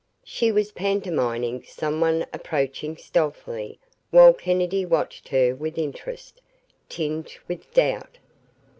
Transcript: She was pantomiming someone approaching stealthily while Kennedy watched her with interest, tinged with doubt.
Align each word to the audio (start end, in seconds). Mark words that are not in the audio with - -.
She 0.23 0.51
was 0.51 0.71
pantomiming 0.71 1.63
someone 1.67 2.25
approaching 2.33 2.97
stealthily 2.97 3.77
while 4.09 4.33
Kennedy 4.33 4.83
watched 4.83 5.27
her 5.29 5.53
with 5.53 5.77
interest, 5.77 6.41
tinged 6.89 7.37
with 7.47 7.71
doubt. 7.71 8.17